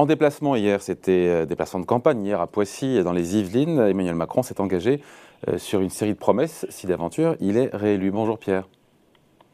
[0.00, 3.78] En déplacement hier, c'était déplacement de campagne hier à Poissy, dans les Yvelines.
[3.80, 5.02] Emmanuel Macron s'est engagé
[5.58, 8.10] sur une série de promesses si d'aventure il est réélu.
[8.10, 8.64] Bonjour Pierre.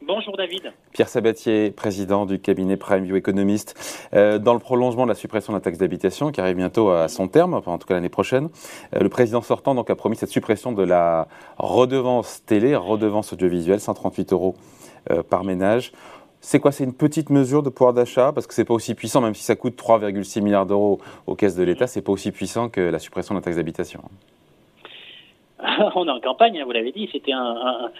[0.06, 0.72] Bonjour David.
[0.92, 4.08] Pierre Sabatier, président du cabinet Prime View Economist.
[4.14, 7.08] Euh, dans le prolongement de la suppression de la taxe d'habitation qui arrive bientôt à
[7.08, 8.48] son terme, enfin en tout cas l'année prochaine,
[8.94, 11.26] euh, le président sortant donc a promis cette suppression de la
[11.58, 14.54] redevance télé, redevance audiovisuelle, 138 euros
[15.10, 15.90] euh, par ménage.
[16.48, 18.30] C'est quoi C'est une petite mesure de pouvoir d'achat?
[18.32, 21.56] Parce que c'est pas aussi puissant, même si ça coûte 3,6 milliards d'euros aux caisses
[21.56, 24.00] de l'État, c'est pas aussi puissant que la suppression de la taxe d'habitation.
[25.96, 27.90] on est en campagne, hein, vous l'avez dit, c'était un,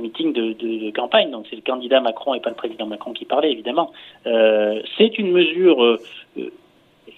[0.00, 3.52] meeting de, campagne, donc c'est le candidat Macron et pas le président Macron qui parlait,
[3.52, 3.92] évidemment.
[4.26, 6.00] Euh, c'est une mesure euh,
[6.36, 6.50] il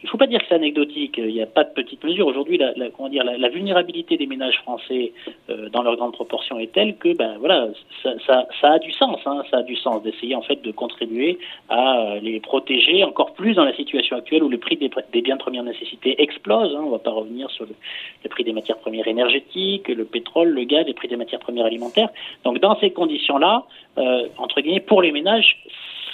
[0.04, 1.14] ne faut pas dire que c'est anecdotique.
[1.18, 2.26] Il n'y a pas de petite mesure.
[2.26, 5.12] Aujourd'hui, la, comment dire, la, vulnérabilité des ménages français
[5.50, 7.68] euh, dans leur grande proportion est telle que, ben voilà,
[8.02, 9.18] ça, ça, ça a du sens.
[9.26, 13.54] Hein, ça a du sens d'essayer en fait de contribuer à les protéger encore plus
[13.54, 16.74] dans la situation actuelle où le prix des, des biens de première nécessité explose.
[16.74, 17.74] Hein, on ne va pas revenir sur le,
[18.22, 21.66] le, prix des matières premières énergétiques, le pétrole, le gaz, les prix des matières premières
[21.66, 22.10] alimentaires.
[22.44, 23.64] Donc, dans ces conditions-là,
[23.98, 25.56] euh, entre guillemets, pour les ménages,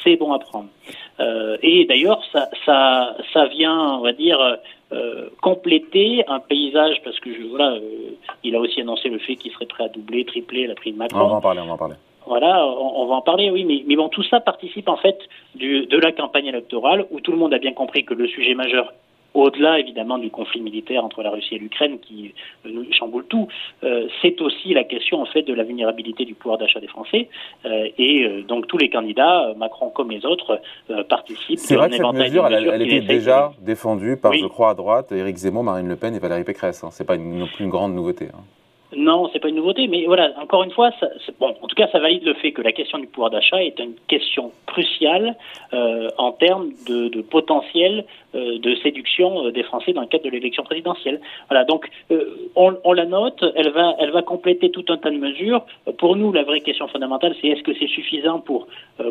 [0.03, 0.69] c'est bon à prendre.
[1.21, 4.39] Euh, et d'ailleurs, ça, ça, ça vient, on va dire,
[4.93, 8.11] euh, compléter un paysage, parce que je, voilà, euh,
[8.43, 11.21] il a aussi annoncé le fait qu'il serait prêt à doubler, tripler la prime Macron.
[11.21, 11.95] On va en parler, on va en parler.
[12.27, 15.19] Voilà, on, va en parler, oui, mais, mais bon, tout ça participe en fait
[15.55, 18.55] du, de la campagne électorale où tout le monde a bien compris que le sujet
[18.55, 18.95] majeur
[19.35, 22.33] au-delà évidemment du conflit militaire entre la Russie et l'Ukraine qui
[22.65, 23.49] euh, nous chamboule tout,
[23.83, 27.29] euh, c'est aussi la question en fait de la vulnérabilité du pouvoir d'achat des Français.
[27.67, 30.61] Euh, et donc tous les candidats, Macron comme les autres,
[31.09, 31.59] participent.
[31.59, 35.37] C'est vrai que cette mesure, elle, était déjà défendue par, je crois, à droite, Éric
[35.37, 36.85] Zemmour, Marine Le Pen et Valérie Pécresse.
[36.85, 36.89] Hein.
[36.91, 38.27] C'est pas une, non plus une grande nouveauté.
[38.33, 38.43] Hein.
[38.97, 40.91] Non, c'est pas une nouveauté, mais voilà, encore une fois,
[41.41, 43.79] bon, en tout cas, ça valide le fait que la question du pouvoir d'achat est
[43.79, 45.37] une question cruciale
[45.73, 50.31] euh, en termes de, potentiel euh, de séduction euh, des Français dans le cadre de
[50.31, 51.21] l'élection présidentielle.
[51.49, 51.89] Voilà, donc
[52.57, 55.65] on, la note, elle va, elle va compléter tout un tas de mesures.
[55.99, 58.67] Pour nous, la vraie question fondamentale, c'est est-ce que c'est suffisant pour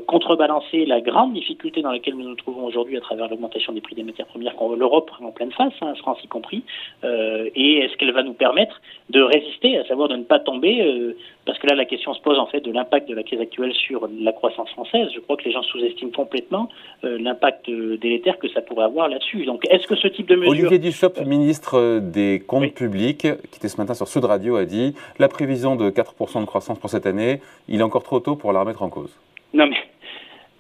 [0.08, 3.96] contrebalancer la grande difficulté dans laquelle nous nous trouvons aujourd'hui à travers l'augmentation des prix
[3.96, 6.64] des matières premières qu'on l'Europe en pleine face, hein, France y compris,
[7.04, 11.16] et est-ce qu'elle va nous permettre de résister à savoir de ne pas tomber, euh,
[11.46, 13.74] parce que là la question se pose en fait de l'impact de la crise actuelle
[13.74, 15.10] sur la croissance française.
[15.14, 16.70] Je crois que les gens sous-estiment complètement
[17.04, 19.46] euh, l'impact euh, délétère que ça pourrait avoir là-dessus.
[19.46, 20.52] Donc est-ce que ce type de mesure...
[20.52, 24.96] Olivier Dussopt, ministre des Comptes publics, qui était ce matin sur Sud Radio, a dit
[25.20, 28.54] la prévision de 4% de croissance pour cette année, il est encore trop tôt pour
[28.54, 29.18] la remettre en cause.
[29.54, 29.78] Non mais,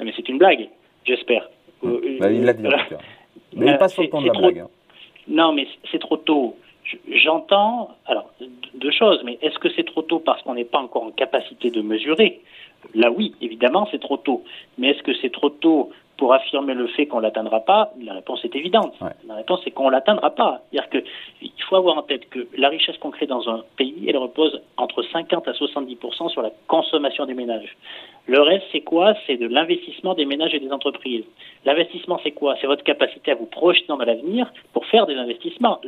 [0.03, 0.69] mais c'est une blague,
[1.05, 1.49] j'espère.
[1.83, 2.97] Bah, il l'a dit en tout cas.
[3.55, 4.59] Mais il passe sur le de la blague.
[4.59, 4.67] Hein.
[5.27, 6.55] Non mais c'est trop tôt.
[7.09, 8.31] J'entends, alors,
[8.75, 11.69] deux choses, mais est-ce que c'est trop tôt parce qu'on n'est pas encore en capacité
[11.71, 12.41] de mesurer?
[12.93, 14.43] Là, oui, évidemment, c'est trop tôt.
[14.77, 17.91] Mais est-ce que c'est trop tôt pour affirmer le fait qu'on l'atteindra pas?
[18.01, 18.93] La réponse est évidente.
[19.27, 20.61] La réponse est qu'on l'atteindra pas.
[20.71, 24.17] C'est-à-dire qu'il faut avoir en tête que la richesse qu'on crée dans un pays, elle
[24.17, 27.77] repose entre 50 à 70% sur la consommation des ménages.
[28.27, 29.13] Le reste, c'est quoi?
[29.25, 31.25] C'est de l'investissement des ménages et des entreprises.
[31.65, 32.55] L'investissement, c'est quoi?
[32.59, 35.79] C'est votre capacité à vous projeter dans l'avenir pour faire des investissements.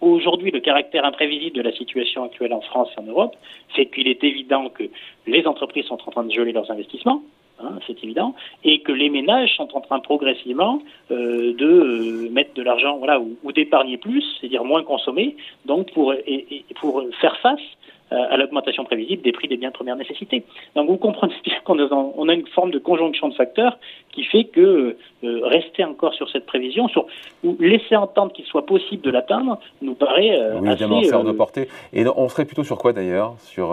[0.00, 3.36] Aujourd'hui, le caractère imprévisible de la situation actuelle en France et en Europe
[3.74, 4.84] fait qu'il est évident que
[5.26, 7.22] les entreprises sont en train de geler leurs investissements,
[7.62, 8.34] hein, c'est évident,
[8.64, 10.80] et que les ménages sont en train progressivement
[11.10, 16.14] euh, de euh, mettre de l'argent, voilà, ou, d'épargner plus, c'est-à-dire moins consommer, donc pour,
[16.14, 17.60] et pour faire face
[18.10, 20.44] à l'augmentation prévisible des prix des biens de première nécessité.
[20.74, 23.78] Donc vous comprenez bien qu'on on a une forme de conjonction de facteurs
[24.12, 27.06] qui fait que euh, rester encore sur cette prévision, sur,
[27.44, 30.84] ou laisser entendre qu'il soit possible de l'atteindre, nous paraît euh, oui, assez...
[30.84, 31.68] Euh, de portée.
[31.92, 33.72] Et on serait plutôt sur quoi d'ailleurs sur,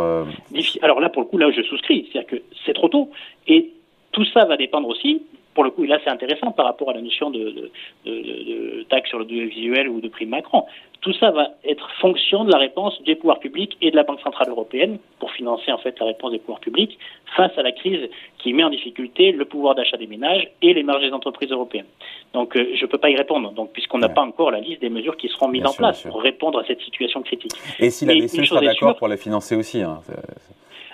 [0.81, 2.09] Alors là, pour le coup, là, je souscris.
[2.11, 3.09] C'est-à-dire que c'est trop tôt.
[3.47, 3.71] Et
[4.11, 5.21] tout ça va dépendre aussi
[5.57, 7.71] pour le coup, là, c'est intéressant par rapport à la notion de, de,
[8.05, 10.65] de, de taxe sur le visuel ou de prime Macron.
[11.01, 14.21] Tout ça va être fonction de la réponse des pouvoirs publics et de la Banque
[14.21, 16.99] Centrale Européenne pour financer en fait la réponse des pouvoirs publics
[17.35, 20.83] face à la crise qui met en difficulté le pouvoir d'achat des ménages et les
[20.83, 21.87] marges des entreprises européennes.
[22.35, 24.81] Donc euh, je ne peux pas y répondre, donc puisqu'on n'a pas encore la liste
[24.81, 27.53] des mesures qui seront mises en place pour répondre à cette situation critique.
[27.79, 30.01] Et si la BCE sera d'accord pour la financer aussi hein,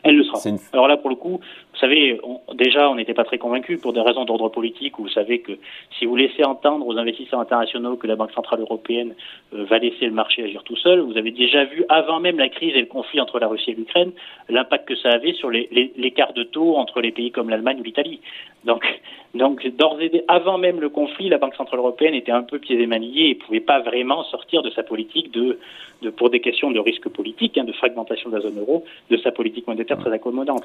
[0.04, 0.40] elle le sera.
[0.74, 2.20] Alors là, pour le coup, vous savez,
[2.54, 5.00] déjà, on n'était pas très convaincus pour des raisons d'ordre politique.
[5.00, 5.54] Où vous savez que
[5.98, 9.16] si vous laissez entendre aux investisseurs internationaux que la Banque centrale européenne
[9.54, 12.50] euh, va laisser le marché agir tout seul, vous avez déjà vu, avant même la
[12.50, 14.12] crise et le conflit entre la Russie et l'Ukraine,
[14.50, 18.20] l'impact que ça avait sur l'écart de taux entre les pays comme l'Allemagne ou l'Italie.
[18.66, 18.86] Donc,
[19.34, 22.80] donc d'ores et avant même le conflit, la Banque centrale européenne était un peu pieds
[22.80, 25.60] et manillés et pouvait pas vraiment sortir de sa politique de,
[26.02, 29.18] de pour des questions de risque politique, hein, de fragmentation de la zone euro, de
[29.18, 30.64] sa politique monétaire très accommodante.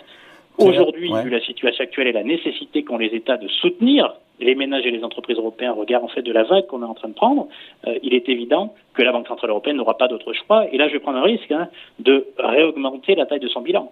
[0.59, 4.87] Aujourd'hui, vu la situation actuelle et la nécessité qu'ont les États de soutenir les ménages
[4.87, 7.09] et les entreprises européennes au regard en fait de la vague qu'on est en train
[7.09, 7.49] de prendre,
[7.87, 10.67] euh, il est évident que la Banque centrale européenne n'aura pas d'autre choix.
[10.73, 13.91] Et là, je vais prendre un risque hein, de réaugmenter la taille de son bilan.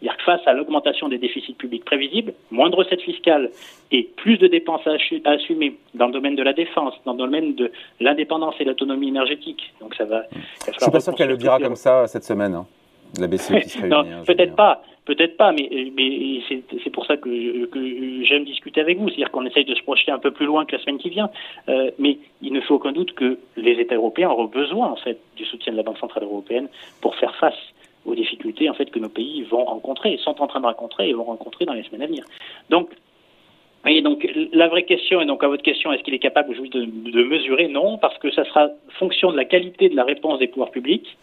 [0.00, 3.50] C'est-à-dire que face à l'augmentation des déficits publics prévisibles, moins de recettes fiscales
[3.90, 4.96] et plus de dépenses à,
[5.30, 9.72] assumer dans le domaine de la défense, dans le domaine de l'indépendance et l'autonomie énergétique.
[9.80, 10.24] Donc ça va.
[10.66, 12.54] Je suis pas sûr qu'elle le dira comme ça cette semaine.
[12.54, 12.66] Hein,
[13.18, 14.82] la BCE qui se non, peut-être pas.
[15.04, 17.28] Peut-être pas, mais, mais c'est pour ça que,
[18.24, 19.08] j'aime discuter avec vous.
[19.08, 21.28] C'est-à-dire qu'on essaye de se projeter un peu plus loin que la semaine qui vient.
[21.68, 25.18] Euh, mais il ne fait aucun doute que les États européens auront besoin en fait
[25.36, 26.68] du soutien de la Banque centrale européenne
[27.02, 27.58] pour faire face
[28.06, 31.12] aux difficultés en fait que nos pays vont rencontrer, sont en train de rencontrer et
[31.12, 32.24] vont rencontrer dans les semaines à venir.
[32.70, 32.90] Donc,
[33.86, 36.70] et donc la vraie question, et donc à votre question, est-ce qu'il est capable aujourd'hui
[36.70, 37.68] de, de, mesurer?
[37.68, 38.68] Non, parce que ça sera
[38.98, 41.18] fonction de la qualité de la réponse des pouvoirs publics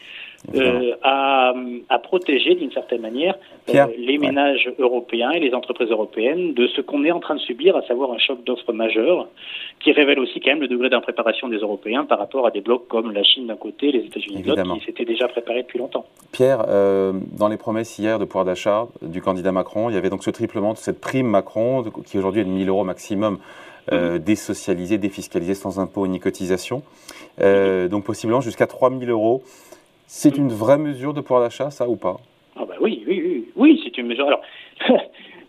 [0.56, 1.54] euh, à,
[1.90, 3.36] à, protéger d'une certaine manière
[3.70, 7.40] euh, les ménages européens et les entreprises européennes de ce qu'on est en train de
[7.40, 9.28] subir, à savoir un choc d'offres majeur,
[9.80, 12.88] qui révèle aussi quand même le degré d'impréparation des Européens par rapport à des blocs
[12.88, 16.06] comme la Chine d'un côté, les États-Unis de l'autre, qui s'étaient déjà préparés depuis longtemps.
[16.32, 20.10] Pierre, euh, dans les promesses hier de pouvoir d'achat du candidat Macron, il y avait
[20.10, 23.38] donc ce triplement de cette prime Macron, qui aujourd'hui est de 1000 euros maximum.
[23.92, 24.20] Euh, mhm.
[24.20, 26.84] désocialisé, défiscalisé sans impôt ni cotisation.
[27.42, 29.42] Euh, donc possiblement jusqu'à 3000 euros.
[30.14, 32.18] C'est une vraie mesure de pouvoir d'achat, ça ou pas?
[32.58, 34.28] Ah bah oui, oui, oui, oui c'est une mesure.
[34.28, 34.42] Alors,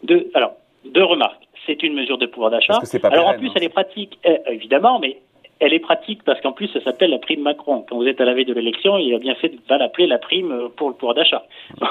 [0.05, 0.53] deux, alors,
[0.85, 1.43] deux remarques.
[1.67, 2.79] C'est une mesure de pouvoir d'achat.
[3.11, 3.55] Alors en plus, hein.
[3.57, 5.21] elle est pratique, eh, évidemment, mais
[5.63, 7.85] elle est pratique parce qu'en plus, ça s'appelle la prime Macron.
[7.89, 10.19] Quand vous êtes à la veille de l'élection, il a bien fait de l'appeler la
[10.19, 11.45] prime pour le pouvoir d'achat.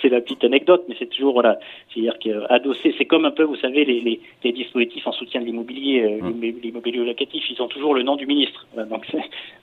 [0.00, 1.58] c'est la petite anecdote, mais c'est toujours, voilà,
[1.92, 5.46] c'est-à-dire qu'adossé, c'est comme un peu, vous savez, les, les, les dispositifs en soutien de
[5.46, 6.60] l'immobilier, euh, mmh.
[6.62, 8.66] l'immobilier locatif, ils ont toujours le nom du ministre.
[8.74, 9.06] Donc,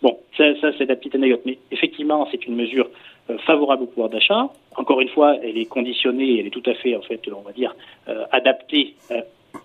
[0.03, 1.41] bon, ça, ça c'est la petite anecdote.
[1.45, 2.89] Mais effectivement, c'est une mesure
[3.31, 4.49] euh, favorable au pouvoir d'achat.
[4.75, 7.53] Encore une fois, elle est conditionnée, elle est tout à fait, en fait, on va
[7.53, 7.75] dire,
[8.07, 8.93] euh, adaptée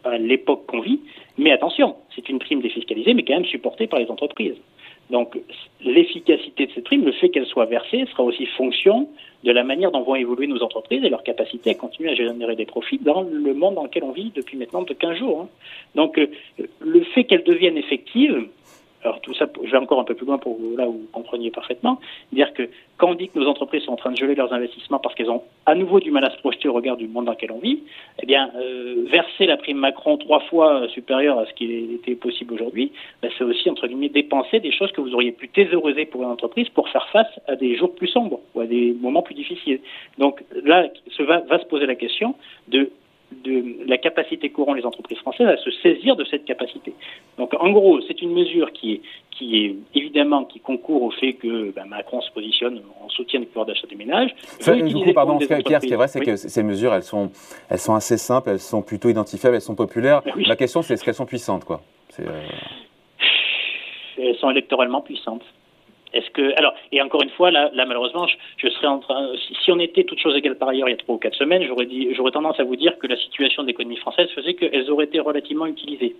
[0.04, 1.00] à l'époque qu'on vit.
[1.38, 4.56] Mais attention, c'est une prime défiscalisée, mais quand même supportée par les entreprises.
[5.10, 5.37] Donc
[5.84, 9.08] l'efficacité de cette prime, le fait qu'elle soit versée, sera aussi fonction
[9.42, 12.54] de la manière dont vont évoluer nos entreprises et leur capacité à continuer à générer
[12.54, 15.42] des profits dans le monde dans lequel on vit depuis maintenant de 15 jours.
[15.42, 15.48] Hein.
[15.94, 16.28] Donc euh,
[16.81, 18.46] le fait qu'elle devienne effective,
[19.02, 21.50] alors tout ça, je vais encore un peu plus loin pour là où vous compreniez
[21.50, 21.99] parfaitement,
[22.32, 22.69] dire que
[22.99, 25.31] quand on dit que nos entreprises sont en train de geler leurs investissements parce qu'elles
[25.31, 27.58] ont à nouveau du mal à se projeter au regard du monde dans lequel on
[27.58, 27.82] vit,
[28.23, 32.52] eh bien, euh, verser la prime Macron trois fois supérieure à ce qui était possible
[32.52, 32.93] aujourd'hui,
[33.23, 36.29] ben, c'est aussi, entre guillemets, dépenser des choses que vous auriez pu thésaurer pour une
[36.29, 39.81] entreprise pour faire face à des jours plus sombres ou à des moments plus difficiles.
[40.19, 42.35] Donc là, se va, va se poser la question
[42.69, 42.91] de
[43.44, 46.92] de la capacité qu'auront les entreprises françaises à se saisir de cette capacité.
[47.38, 49.00] Donc en gros, c'est une mesure qui est,
[49.31, 53.46] qui est évidemment qui concourt au fait que ben, Macron se positionne en soutien du
[53.46, 54.34] pouvoir d'achat des ménages.
[54.66, 57.31] du coup, pardon, Pierre, ce qui est vrai, c'est que ces mesures, elles sont,
[57.69, 60.22] elles sont assez simples, elles sont plutôt identifiables, elles sont populaires.
[60.46, 61.81] La question, c'est est-ce qu'elles sont puissantes, quoi?
[62.19, 62.43] Euh,
[64.19, 65.44] Elles sont électoralement puissantes.
[66.12, 68.26] Est-ce que alors et encore une fois là, là malheureusement
[68.56, 69.30] je, serais en train
[69.62, 71.64] si, on était toutes choses égales par ailleurs il y a trois ou quatre semaines
[71.66, 74.90] j'aurais dit j'aurais tendance à vous dire que la situation de l'économie française faisait qu'elles
[74.90, 76.16] auraient été relativement utilisées.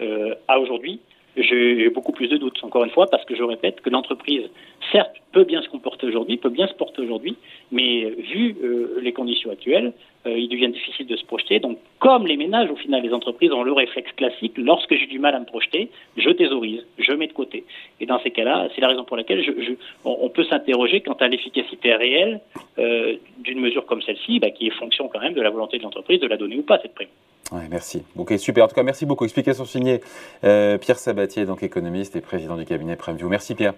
[0.00, 1.00] Euh, à aujourd'hui
[1.36, 4.50] j'ai beaucoup plus de doutes, encore une fois, parce que je répète que l'entreprise,
[4.90, 7.36] certes, peut bien se comporter aujourd'hui, peut bien se porter aujourd'hui,
[7.70, 9.92] mais vu euh, les conditions actuelles,
[10.26, 11.58] euh, il devient difficile de se projeter.
[11.58, 15.18] Donc, comme les ménages, au final, les entreprises ont le réflexe classique, lorsque j'ai du
[15.18, 17.64] mal à me projeter, je thésaurise, je mets de côté.
[18.00, 19.72] Et dans ces cas-là, c'est la raison pour laquelle je,
[20.04, 22.40] on, peut s'interroger quant à l'efficacité réelle
[22.78, 25.82] euh, d'une mesure comme celle-ci, bah, qui est fonction quand même de la volonté de
[25.82, 27.08] l'entreprise de la donner ou pas, cette prime.
[27.52, 28.02] Ouais, merci.
[28.16, 28.64] Ok, super.
[28.64, 29.24] En tout cas, merci beaucoup.
[29.24, 30.00] Explication signée
[30.42, 33.28] euh, Pierre Sabatier, donc économiste et président du cabinet PrimeView.
[33.28, 33.74] Merci Pierre.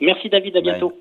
[0.00, 0.92] Merci David, à bientôt.